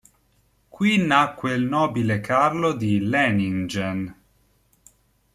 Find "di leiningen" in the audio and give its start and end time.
2.73-4.15